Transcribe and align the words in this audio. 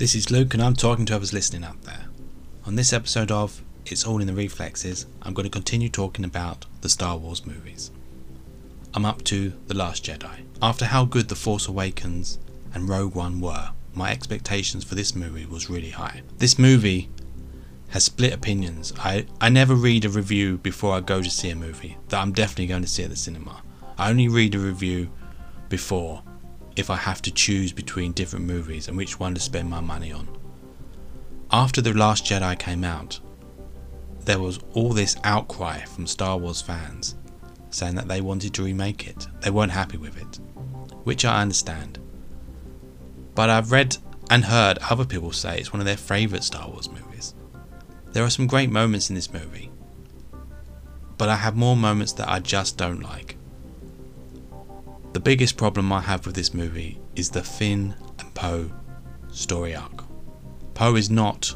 This 0.00 0.14
is 0.14 0.30
Luke, 0.30 0.54
and 0.54 0.62
I'm 0.62 0.72
talking 0.72 1.04
to 1.04 1.16
others 1.16 1.34
listening 1.34 1.62
out 1.62 1.82
there. 1.82 2.06
On 2.64 2.74
this 2.74 2.94
episode 2.94 3.30
of 3.30 3.62
It's 3.84 4.06
All 4.06 4.22
in 4.22 4.28
the 4.28 4.32
Reflexes, 4.32 5.04
I'm 5.20 5.34
going 5.34 5.44
to 5.44 5.50
continue 5.50 5.90
talking 5.90 6.24
about 6.24 6.64
the 6.80 6.88
Star 6.88 7.18
Wars 7.18 7.44
movies. 7.44 7.90
I'm 8.94 9.04
up 9.04 9.22
to 9.24 9.52
The 9.66 9.74
Last 9.74 10.02
Jedi. 10.06 10.46
After 10.62 10.86
how 10.86 11.04
good 11.04 11.28
The 11.28 11.34
Force 11.34 11.68
Awakens 11.68 12.38
and 12.72 12.88
Rogue 12.88 13.14
One 13.14 13.42
were, 13.42 13.72
my 13.92 14.10
expectations 14.10 14.84
for 14.84 14.94
this 14.94 15.14
movie 15.14 15.44
was 15.44 15.68
really 15.68 15.90
high. 15.90 16.22
This 16.38 16.58
movie 16.58 17.10
has 17.90 18.04
split 18.04 18.32
opinions. 18.32 18.94
I, 19.00 19.26
I 19.38 19.50
never 19.50 19.74
read 19.74 20.06
a 20.06 20.08
review 20.08 20.56
before 20.56 20.94
I 20.94 21.00
go 21.00 21.20
to 21.20 21.28
see 21.28 21.50
a 21.50 21.54
movie 21.54 21.98
that 22.08 22.22
I'm 22.22 22.32
definitely 22.32 22.68
going 22.68 22.84
to 22.84 22.88
see 22.88 23.04
at 23.04 23.10
the 23.10 23.16
cinema. 23.16 23.60
I 23.98 24.08
only 24.08 24.28
read 24.28 24.54
a 24.54 24.60
review 24.60 25.10
before 25.68 26.22
if 26.76 26.90
I 26.90 26.96
have 26.96 27.22
to 27.22 27.30
choose 27.30 27.72
between 27.72 28.12
different 28.12 28.46
movies 28.46 28.88
and 28.88 28.96
which 28.96 29.18
one 29.18 29.34
to 29.34 29.40
spend 29.40 29.68
my 29.68 29.80
money 29.80 30.12
on. 30.12 30.28
After 31.52 31.80
The 31.80 31.92
Last 31.92 32.24
Jedi 32.24 32.58
came 32.58 32.84
out, 32.84 33.18
there 34.24 34.38
was 34.38 34.60
all 34.74 34.92
this 34.92 35.16
outcry 35.24 35.80
from 35.80 36.06
Star 36.06 36.36
Wars 36.36 36.62
fans 36.62 37.16
saying 37.70 37.94
that 37.94 38.08
they 38.08 38.20
wanted 38.20 38.54
to 38.54 38.62
remake 38.62 39.06
it. 39.06 39.26
They 39.40 39.50
weren't 39.50 39.72
happy 39.72 39.96
with 39.96 40.16
it, 40.16 40.38
which 41.04 41.24
I 41.24 41.42
understand. 41.42 41.98
But 43.34 43.50
I've 43.50 43.72
read 43.72 43.96
and 44.30 44.44
heard 44.44 44.78
other 44.90 45.04
people 45.04 45.32
say 45.32 45.58
it's 45.58 45.72
one 45.72 45.80
of 45.80 45.86
their 45.86 45.96
favourite 45.96 46.44
Star 46.44 46.68
Wars 46.68 46.88
movies. 46.90 47.34
There 48.12 48.24
are 48.24 48.30
some 48.30 48.46
great 48.46 48.70
moments 48.70 49.08
in 49.08 49.16
this 49.16 49.32
movie, 49.32 49.70
but 51.16 51.28
I 51.28 51.36
have 51.36 51.56
more 51.56 51.76
moments 51.76 52.12
that 52.14 52.28
I 52.28 52.40
just 52.40 52.76
don't 52.76 53.00
like. 53.00 53.36
The 55.12 55.20
biggest 55.20 55.56
problem 55.56 55.92
I 55.92 56.00
have 56.02 56.24
with 56.24 56.36
this 56.36 56.54
movie 56.54 57.00
is 57.16 57.30
the 57.30 57.42
Finn 57.42 57.96
and 58.20 58.32
Poe 58.32 58.70
story 59.32 59.74
arc. 59.74 60.04
Poe 60.74 60.94
is 60.94 61.10
not 61.10 61.52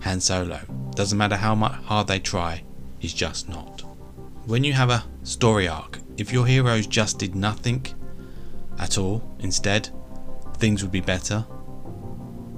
Han 0.00 0.20
Solo. 0.20 0.60
Doesn't 0.96 1.16
matter 1.16 1.36
how 1.36 1.54
much 1.54 1.74
hard 1.84 2.08
they 2.08 2.18
try, 2.18 2.64
he's 2.98 3.14
just 3.14 3.48
not. 3.48 3.82
When 4.46 4.64
you 4.64 4.72
have 4.72 4.90
a 4.90 5.04
story 5.22 5.68
arc, 5.68 6.00
if 6.16 6.32
your 6.32 6.46
heroes 6.46 6.88
just 6.88 7.18
did 7.18 7.36
nothing 7.36 7.86
at 8.78 8.98
all 8.98 9.22
instead, 9.38 9.90
things 10.56 10.82
would 10.82 10.92
be 10.92 11.00
better. 11.00 11.46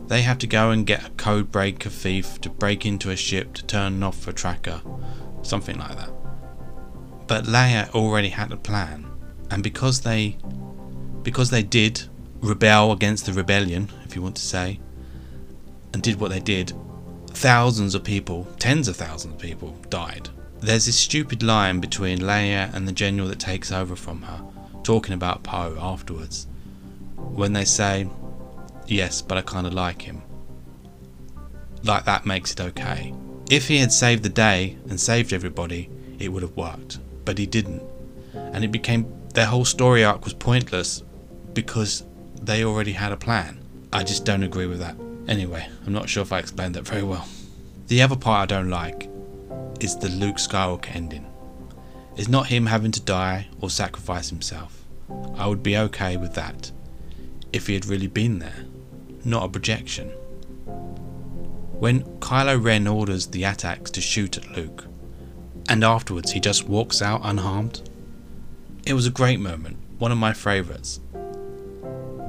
They 0.07 0.23
have 0.23 0.39
to 0.39 0.47
go 0.47 0.71
and 0.71 0.87
get 0.87 1.07
a 1.07 1.11
code 1.11 1.53
breaker 1.53 1.91
thief 1.91 2.41
to 2.41 2.49
break 2.49 2.87
into 2.87 3.11
a 3.11 3.17
ship 3.17 3.53
to 3.55 3.67
turn 3.67 4.03
off 4.03 4.27
a 4.27 4.33
tracker, 4.33 4.81
something 5.43 5.79
like 5.79 5.97
that. 5.97 6.13
But 7.27 7.45
Leia 7.45 7.91
already 7.91 8.31
had 8.31 8.51
a 8.51 8.57
plan, 8.57 9.12
and 9.53 9.63
because 9.63 10.01
they 10.01 10.39
because 11.23 11.51
they 11.51 11.63
did 11.63 12.03
rebel 12.41 12.91
against 12.91 13.27
the 13.27 13.33
rebellion, 13.33 13.89
if 14.05 14.17
you 14.17 14.23
want 14.23 14.35
to 14.37 14.43
say, 14.43 14.81
and 15.93 16.03
did 16.03 16.19
what 16.19 16.31
they 16.31 16.41
did, 16.41 16.73
thousands 17.29 17.95
of 17.95 18.03
people, 18.03 18.49
tens 18.59 18.89
of 18.89 18.97
thousands 18.97 19.35
of 19.35 19.41
people 19.41 19.77
died. 19.91 20.29
There's 20.61 20.87
this 20.87 20.99
stupid 20.99 21.43
line 21.43 21.81
between 21.81 22.21
Leia 22.21 22.73
and 22.75 22.89
the 22.89 22.93
general 22.93 23.29
that 23.29 23.39
takes 23.39 23.71
over 23.71 23.95
from 23.95 24.23
her, 24.23 24.43
talking 24.83 25.15
about 25.15 25.43
Poe 25.43 25.77
afterwards, 25.79 26.47
when 27.17 27.53
they 27.53 27.65
say, 27.65 28.09
Yes, 28.87 29.23
but 29.23 29.39
I 29.39 29.43
kind 29.43 29.67
of 29.67 29.75
like 29.75 30.03
him. 30.03 30.23
Like 31.85 32.05
that 32.07 32.27
makes 32.27 32.53
it 32.53 32.61
okay. 32.61 33.15
If 33.51 33.69
he 33.69 33.79
had 33.79 33.93
saved 33.93 34.23
the 34.23 34.29
day 34.29 34.79
and 34.89 34.99
saved 34.99 35.33
everybody, 35.33 35.91
it 36.19 36.31
would 36.31 36.43
have 36.43 36.57
worked. 36.57 36.99
But 37.25 37.39
he 37.39 37.47
didn't. 37.47 37.83
And 38.35 38.65
it 38.65 38.73
became 38.73 39.22
their 39.33 39.47
whole 39.47 39.65
story 39.65 40.05
arc 40.05 40.25
was 40.25 40.35
pointless 40.35 41.03
because 41.53 42.05
they 42.41 42.65
already 42.65 42.93
had 42.93 43.13
a 43.13 43.17
plan. 43.17 43.61
I 43.93 44.05
just 44.05 44.25
don't 44.25 44.43
agree 44.43 44.67
with 44.67 44.79
that. 44.81 44.97
Anyway, 45.29 45.67
I'm 45.87 45.93
not 45.93 46.09
sure 46.09 46.23
if 46.23 46.33
I 46.33 46.39
explained 46.39 46.75
that 46.75 46.87
very 46.87 47.03
well. 47.03 47.27
The 47.87 48.03
other 48.03 48.17
part 48.17 48.51
I 48.51 48.55
don't 48.55 48.71
like 48.71 49.09
is 49.81 49.97
the 49.97 50.09
Luke 50.09 50.37
Skywalker 50.37 50.95
ending. 50.95 51.27
It's 52.17 52.29
not 52.29 52.49
him 52.49 52.67
having 52.67 52.93
to 52.93 53.01
die 53.01 53.49
or 53.61 53.71
sacrifice 53.71 54.29
himself. 54.29 54.85
I 55.37 55.47
would 55.47 55.63
be 55.63 55.77
okay 55.77 56.17
with 56.17 56.35
that 56.35 56.73
if 57.53 57.67
he 57.67 57.75
had 57.75 57.87
really 57.87 58.07
been 58.07 58.39
there, 58.39 58.65
not 59.25 59.45
a 59.45 59.49
projection. 59.49 60.09
When 61.79 62.03
Kylo 62.21 62.63
Ren 62.63 62.87
orders 62.87 63.27
the 63.27 63.45
AT-ATs 63.45 63.91
to 63.91 64.01
shoot 64.01 64.37
at 64.37 64.57
Luke, 64.57 64.87
and 65.69 65.85
afterwards 65.85 66.33
he 66.33 66.41
just 66.41 66.69
walks 66.69 67.03
out 67.03 67.21
unharmed, 67.25 67.89
it 68.85 68.95
was 68.95 69.07
a 69.07 69.11
great 69.11 69.41
moment, 69.41 69.77
one 69.99 70.13
of 70.13 70.19
my 70.19 70.33
favourites. 70.33 71.01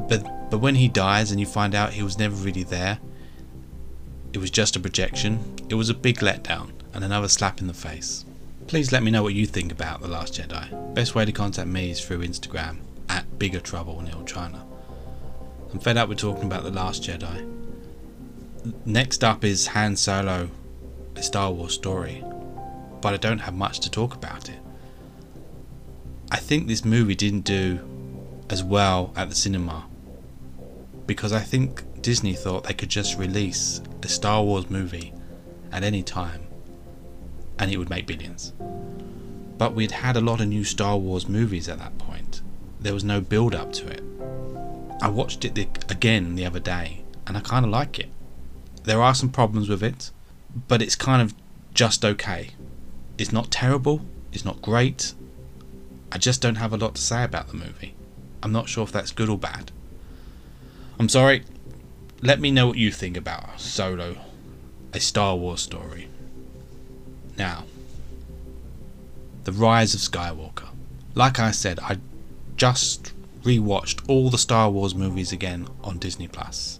But 0.09 0.50
but 0.50 0.59
when 0.59 0.75
he 0.75 0.88
dies 0.88 1.31
and 1.31 1.40
you 1.40 1.46
find 1.46 1.74
out 1.74 1.94
he 1.94 2.03
was 2.03 2.19
never 2.19 2.36
really 2.36 2.64
there, 2.64 3.00
it 4.34 4.38
was 4.38 4.52
just 4.52 4.75
a 4.75 4.80
projection, 4.80 5.40
it 5.69 5.75
was 5.75 5.90
a 5.90 5.96
big 5.96 6.18
letdown 6.18 6.72
and 6.94 7.03
another 7.03 7.28
slap 7.28 7.59
in 7.59 7.68
the 7.68 7.74
face. 7.74 8.25
Please 8.68 8.91
let 8.91 9.03
me 9.03 9.12
know 9.12 9.24
what 9.24 9.34
you 9.34 9.46
think 9.46 9.72
about 9.72 10.02
The 10.02 10.08
Last 10.08 10.36
Jedi. 10.36 10.94
Best 10.94 11.16
way 11.16 11.25
to 11.25 11.31
contact 11.31 11.68
me 11.68 11.90
is 11.91 12.06
through 12.06 12.19
Instagram 12.19 12.78
at 13.09 13.40
Bigger 13.40 13.59
Trouble 13.59 14.00
Neil 14.02 14.24
China. 14.25 14.66
I'm 15.72 15.80
fed 15.80 15.97
up 15.97 16.08
with 16.08 16.20
talking 16.20 16.46
about 16.46 16.64
The 16.64 16.72
Last 16.72 17.03
Jedi. 17.03 17.50
Next 18.85 19.24
up 19.24 19.44
is 19.44 19.68
Han 19.68 19.96
Solo, 19.96 20.50
a 21.16 21.24
Star 21.24 21.52
Wars 21.52 21.74
story, 21.74 22.24
but 23.02 23.14
I 23.14 23.18
don't 23.18 23.40
have 23.40 23.56
much 23.56 23.80
to 23.81 23.91
talk 23.91 24.14
about 24.14 24.50
it. 24.50 24.59
I 26.34 26.38
think 26.38 26.68
this 26.68 26.84
movie 26.84 27.14
didn't 27.14 27.42
do 27.46 27.80
as 28.50 28.64
well 28.64 29.14
at 29.16 29.30
the 29.30 29.36
cinema 29.36 29.86
because 31.06 31.32
I 31.32 31.42
think 31.42 31.84
Disney 32.02 32.34
thought 32.34 32.64
they 32.64 32.74
could 32.74 32.90
just 32.90 33.20
release 33.20 33.82
a 34.02 34.08
Star 34.08 34.42
Wars 34.44 34.68
movie 34.68 35.14
at 35.72 35.84
any 35.84 36.02
time 36.02 36.48
and 37.60 37.72
it 37.72 37.78
would 37.78 37.92
make 37.92 38.08
billions. 38.08 38.52
But 39.60 39.76
we'd 39.76 39.92
had 39.92 40.18
a 40.18 40.22
lot 40.22 40.42
of 40.42 40.48
new 40.48 40.64
Star 40.64 40.98
Wars 40.98 41.30
movies 41.30 41.70
at 41.70 41.78
that 41.78 42.00
point. 42.00 42.42
There 42.80 42.96
was 42.96 43.04
no 43.04 43.22
build 43.22 43.54
up 43.54 43.72
to 43.74 43.88
it. 43.90 44.02
I 45.04 45.10
watched 45.10 45.46
it 45.46 45.56
again 45.92 46.34
the 46.34 46.48
other 46.48 46.60
day 46.60 47.04
and 47.28 47.38
I 47.38 47.42
kind 47.42 47.64
of 47.64 47.70
like 47.70 48.00
it. 48.00 48.10
There 48.86 49.04
are 49.04 49.14
some 49.14 49.30
problems 49.30 49.70
with 49.70 49.84
it, 49.84 50.10
but 50.68 50.82
it's 50.82 50.96
kind 50.96 51.22
of 51.22 51.36
just 51.76 52.04
okay. 52.04 52.50
It's 53.20 53.32
not 53.32 53.52
terrible, 53.52 54.02
it's 54.32 54.44
not 54.44 54.64
great. 54.64 55.14
I 56.13 56.19
just 56.19 56.41
don't 56.41 56.56
have 56.56 56.72
a 56.72 56.78
lot 56.78 56.94
to 56.94 57.01
say 57.01 57.24
about 57.24 57.47
the 57.47 57.56
movie. 57.56 57.96
I'm 58.44 58.51
not 58.51 58.69
sure 58.69 58.84
if 58.84 58.91
that's 58.91 59.12
good 59.12 59.29
or 59.29 59.38
bad. 59.38 59.72
I'm 61.00 61.09
sorry. 61.09 61.44
Let 62.22 62.40
me 62.40 62.51
know 62.51 62.68
what 62.68 62.78
you 62.78 62.91
think 62.91 63.18
about 63.18 63.59
Solo, 63.59 64.18
a 64.94 65.00
Star 65.00 65.35
Wars 65.35 65.62
story. 65.62 66.07
Now, 67.35 67.66
The 69.46 69.52
Rise 69.52 69.96
of 69.96 70.02
Skywalker. 70.02 70.69
Like 71.16 71.40
I 71.40 71.50
said, 71.50 71.79
I 71.79 71.97
just 72.57 73.12
rewatched 73.41 74.07
all 74.07 74.29
the 74.29 74.38
Star 74.38 74.69
Wars 74.69 74.94
movies 74.94 75.31
again 75.31 75.68
on 75.84 75.97
Disney 75.97 76.28
Plus. 76.28 76.79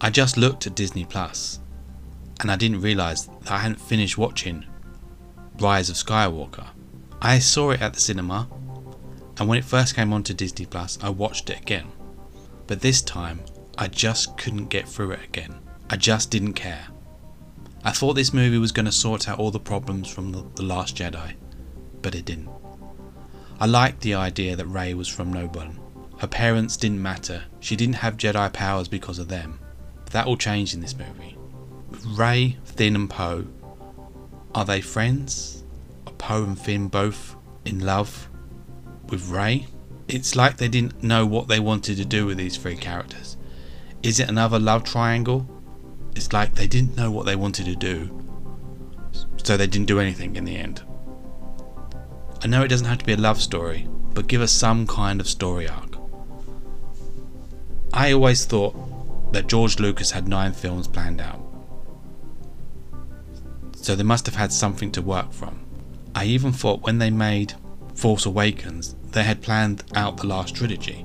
I 0.00 0.08
just 0.08 0.38
looked 0.38 0.66
at 0.66 0.74
Disney 0.74 1.04
Plus 1.04 1.60
and 2.40 2.50
I 2.50 2.56
didn't 2.56 2.80
realize 2.80 3.26
that 3.26 3.50
I 3.50 3.58
hadn't 3.58 3.82
finished 3.82 4.16
watching 4.16 4.64
Rise 5.60 5.90
of 5.90 5.96
Skywalker. 5.96 6.68
I 7.26 7.40
saw 7.40 7.70
it 7.70 7.82
at 7.82 7.92
the 7.92 8.00
cinema 8.00 8.48
and 9.38 9.48
when 9.48 9.58
it 9.58 9.64
first 9.64 9.96
came 9.96 10.12
onto 10.12 10.32
Disney 10.32 10.64
Plus, 10.64 10.96
I 11.02 11.08
watched 11.08 11.50
it 11.50 11.60
again. 11.60 11.88
But 12.68 12.80
this 12.80 13.02
time, 13.02 13.40
I 13.76 13.88
just 13.88 14.38
couldn't 14.38 14.68
get 14.68 14.88
through 14.88 15.10
it 15.10 15.24
again. 15.24 15.56
I 15.90 15.96
just 15.96 16.30
didn't 16.30 16.54
care. 16.54 16.86
I 17.84 17.90
thought 17.90 18.14
this 18.14 18.32
movie 18.32 18.58
was 18.58 18.70
going 18.70 18.86
to 18.86 18.92
sort 18.92 19.28
out 19.28 19.40
all 19.40 19.50
the 19.50 19.58
problems 19.58 20.08
from 20.08 20.30
the, 20.30 20.62
Last 20.62 20.96
Jedi, 20.96 21.34
but 22.00 22.14
it 22.14 22.24
didn't. 22.24 22.48
I 23.58 23.66
liked 23.66 24.02
the 24.02 24.14
idea 24.14 24.54
that 24.54 24.66
Rey 24.66 24.94
was 24.94 25.08
from 25.08 25.32
no. 25.32 25.50
Her 26.18 26.26
parents 26.28 26.76
didn't 26.76 27.02
matter. 27.02 27.44
She 27.60 27.74
didn't 27.74 27.96
have 27.96 28.16
Jedi 28.16 28.52
powers 28.52 28.88
because 28.88 29.18
of 29.18 29.28
them. 29.28 29.58
But 30.04 30.12
that 30.12 30.26
all 30.26 30.36
changed 30.36 30.74
in 30.74 30.80
this 30.80 30.96
movie. 30.96 31.36
Rey, 32.06 32.56
Finn, 32.64 32.94
and 32.94 33.10
Poe. 33.10 33.46
Are 34.54 34.64
they 34.64 34.80
friends? 34.80 35.64
Poe 36.18 36.44
and 36.44 36.58
Finn 36.58 36.88
both 36.88 37.36
in 37.64 37.80
love 37.80 38.28
with 39.08 39.28
Rey? 39.28 39.66
It's 40.08 40.36
like 40.36 40.56
they 40.56 40.68
didn't 40.68 41.02
know 41.02 41.26
what 41.26 41.48
they 41.48 41.60
wanted 41.60 41.96
to 41.96 42.04
do 42.04 42.26
with 42.26 42.36
these 42.38 42.56
three 42.56 42.76
characters. 42.76 43.36
Is 44.02 44.20
it 44.20 44.28
another 44.28 44.58
love 44.58 44.84
triangle? 44.84 45.48
It's 46.14 46.32
like 46.32 46.54
they 46.54 46.66
didn't 46.66 46.96
know 46.96 47.10
what 47.10 47.26
they 47.26 47.36
wanted 47.36 47.66
to 47.66 47.74
do, 47.74 48.22
so 49.42 49.56
they 49.56 49.66
didn't 49.66 49.88
do 49.88 50.00
anything 50.00 50.36
in 50.36 50.44
the 50.44 50.56
end. 50.56 50.82
I 52.42 52.46
know 52.46 52.62
it 52.62 52.68
doesn't 52.68 52.86
have 52.86 52.98
to 52.98 53.04
be 53.04 53.14
a 53.14 53.16
love 53.16 53.40
story, 53.40 53.88
but 54.14 54.28
give 54.28 54.40
us 54.40 54.52
some 54.52 54.86
kind 54.86 55.20
of 55.20 55.28
story 55.28 55.68
arc. 55.68 55.96
I 57.92 58.12
always 58.12 58.44
thought 58.44 59.32
that 59.32 59.48
George 59.48 59.80
Lucas 59.80 60.12
had 60.12 60.28
nine 60.28 60.52
films 60.52 60.86
planned 60.86 61.20
out, 61.20 61.40
so 63.74 63.96
they 63.96 64.04
must 64.04 64.26
have 64.26 64.36
had 64.36 64.52
something 64.52 64.92
to 64.92 65.02
work 65.02 65.32
from. 65.32 65.65
I 66.16 66.24
even 66.24 66.50
thought 66.50 66.80
when 66.80 66.96
they 66.96 67.10
made 67.10 67.52
Force 67.94 68.24
Awakens, 68.24 68.96
they 69.12 69.22
had 69.22 69.42
planned 69.42 69.84
out 69.94 70.16
the 70.16 70.26
last 70.26 70.54
trilogy. 70.54 71.04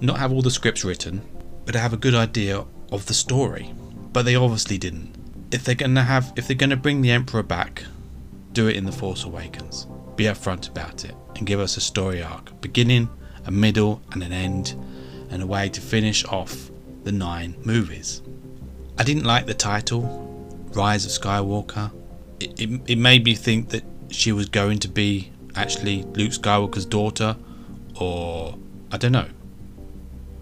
Not 0.00 0.18
have 0.18 0.32
all 0.32 0.42
the 0.42 0.50
scripts 0.50 0.84
written, 0.84 1.22
but 1.64 1.76
have 1.76 1.92
a 1.92 1.96
good 1.96 2.14
idea 2.14 2.64
of 2.90 3.06
the 3.06 3.14
story. 3.14 3.72
But 4.12 4.24
they 4.24 4.34
obviously 4.34 4.78
didn't. 4.78 5.14
If 5.52 5.62
they're 5.62 5.76
gonna 5.76 6.02
have 6.02 6.32
if 6.34 6.48
they're 6.48 6.56
gonna 6.56 6.76
bring 6.76 7.02
the 7.02 7.12
Emperor 7.12 7.44
back, 7.44 7.84
do 8.52 8.66
it 8.66 8.74
in 8.74 8.84
The 8.84 8.90
Force 8.90 9.22
Awakens. 9.22 9.86
Be 10.16 10.24
upfront 10.24 10.68
about 10.68 11.04
it 11.04 11.14
and 11.36 11.46
give 11.46 11.60
us 11.60 11.76
a 11.76 11.80
story 11.80 12.20
arc, 12.20 12.60
beginning, 12.60 13.08
a 13.46 13.52
middle, 13.52 14.02
and 14.10 14.24
an 14.24 14.32
end, 14.32 14.74
and 15.30 15.40
a 15.40 15.46
way 15.46 15.68
to 15.68 15.80
finish 15.80 16.24
off 16.24 16.68
the 17.04 17.12
nine 17.12 17.54
movies. 17.64 18.22
I 18.98 19.04
didn't 19.04 19.24
like 19.24 19.46
the 19.46 19.54
title, 19.54 20.02
Rise 20.74 21.06
of 21.06 21.12
Skywalker. 21.12 21.92
It, 22.40 22.80
it, 22.86 22.98
made 22.98 23.24
me 23.24 23.34
think 23.34 23.70
that 23.70 23.84
she 24.10 24.32
was 24.32 24.48
going 24.48 24.78
to 24.80 24.88
be 24.88 25.32
actually 25.54 26.02
Luke 26.02 26.32
Skywalker's 26.32 26.84
daughter, 26.84 27.36
or 28.00 28.58
I 28.90 28.96
don't 28.96 29.12
know. 29.12 29.28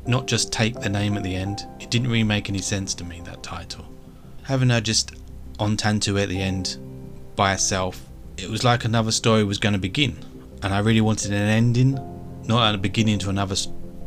Not 0.07 0.27
just 0.27 0.53
take 0.53 0.81
the 0.81 0.89
name 0.89 1.17
at 1.17 1.23
the 1.23 1.35
end. 1.35 1.67
It 1.81 1.91
didn't 1.91 2.09
really 2.09 2.25
make 2.25 2.49
any 2.49 2.59
sense 2.59 2.95
to 2.95 3.05
me, 3.05 3.21
that 3.25 3.43
title. 3.43 3.87
Having 4.45 4.71
her 4.71 4.81
just 4.81 5.13
on 5.59 5.77
Tatooine 5.77 6.23
at 6.25 6.29
the 6.29 6.41
end 6.41 6.79
by 7.37 7.53
herself, 7.53 8.09
it 8.37 8.49
was 8.49 8.65
like 8.65 8.85
another 8.85 9.13
story 9.13 9.45
was 9.45 9.59
going 9.59 9.75
to 9.75 9.79
begin. 9.79 10.17
And 10.63 10.73
I 10.73 10.79
really 10.79 11.01
wanted 11.01 11.33
an 11.33 11.49
ending, 11.49 11.99
not 12.47 12.75
a 12.75 12.79
beginning 12.79 13.19
to 13.21 13.31
another, 13.31 13.57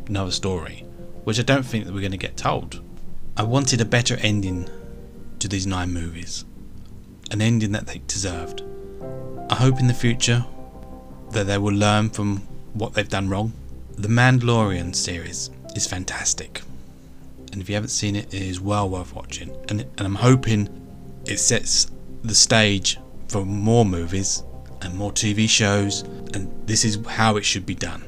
another 0.07 0.31
story, 0.31 0.85
which 1.23 1.39
I 1.39 1.43
don't 1.43 1.63
think 1.63 1.85
that 1.85 1.93
we're 1.93 2.01
going 2.01 2.11
to 2.11 2.17
get 2.17 2.37
told. 2.37 2.81
I 3.37 3.43
wanted 3.43 3.81
a 3.81 3.85
better 3.85 4.15
ending 4.21 4.69
to 5.39 5.47
these 5.47 5.67
nine 5.67 5.91
movies, 5.91 6.45
an 7.31 7.41
ending 7.41 7.71
that 7.73 7.87
they 7.87 8.01
deserved. 8.07 8.63
I 9.49 9.55
hope 9.55 9.79
in 9.79 9.87
the 9.87 9.93
future 9.93 10.45
that 11.31 11.47
they 11.47 11.57
will 11.57 11.73
learn 11.73 12.09
from 12.09 12.37
what 12.73 12.93
they've 12.93 13.07
done 13.07 13.29
wrong. 13.29 13.53
The 13.97 14.07
Mandalorian 14.07 14.95
series 14.95 15.49
is 15.75 15.87
fantastic, 15.87 16.61
and 17.51 17.61
if 17.61 17.69
you 17.69 17.75
haven't 17.75 17.89
seen 17.89 18.15
it, 18.15 18.33
it 18.33 18.41
is 18.41 18.59
well 18.59 18.89
worth 18.89 19.13
watching. 19.15 19.55
And, 19.69 19.81
and 19.81 20.01
I'm 20.01 20.15
hoping 20.15 20.69
it 21.25 21.37
sets 21.37 21.91
the 22.23 22.35
stage 22.35 22.97
for 23.27 23.45
more 23.45 23.85
movies 23.85 24.43
and 24.81 24.95
more 24.95 25.11
TV 25.11 25.49
shows, 25.49 26.01
and 26.33 26.51
this 26.67 26.83
is 26.83 26.99
how 27.07 27.37
it 27.37 27.45
should 27.45 27.65
be 27.65 27.75
done. 27.75 28.03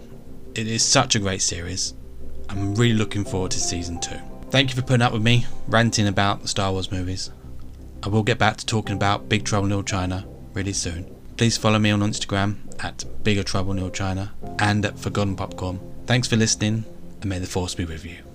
It 0.55 0.67
is 0.67 0.83
such 0.83 1.15
a 1.15 1.19
great 1.19 1.41
series. 1.41 1.93
I'm 2.49 2.75
really 2.75 2.93
looking 2.93 3.23
forward 3.23 3.51
to 3.51 3.59
season 3.59 3.99
two. 3.99 4.19
Thank 4.49 4.69
you 4.69 4.75
for 4.75 4.81
putting 4.81 5.01
up 5.01 5.13
with 5.13 5.21
me 5.21 5.45
ranting 5.67 6.07
about 6.07 6.41
the 6.41 6.47
Star 6.47 6.71
Wars 6.71 6.91
movies. 6.91 7.31
I 8.07 8.09
will 8.09 8.23
get 8.23 8.39
back 8.39 8.55
to 8.55 8.65
talking 8.65 8.95
about 8.95 9.27
Big 9.27 9.43
Trouble 9.43 9.65
in 9.65 9.71
Little 9.71 9.83
China 9.83 10.25
really 10.53 10.71
soon. 10.71 11.13
Please 11.35 11.57
follow 11.57 11.77
me 11.77 11.91
on 11.91 11.99
Instagram 11.99 12.55
at 12.81 13.03
Bigger 13.21 13.43
Trouble 13.43 13.71
in 13.71 13.77
Little 13.79 13.91
China 13.91 14.31
and 14.59 14.85
at 14.85 14.97
Forgotten 14.97 15.35
Popcorn. 15.35 15.81
Thanks 16.05 16.29
for 16.29 16.37
listening, 16.37 16.85
and 17.19 17.25
may 17.25 17.39
the 17.39 17.47
Force 17.47 17.75
be 17.75 17.83
with 17.83 18.05
you. 18.05 18.26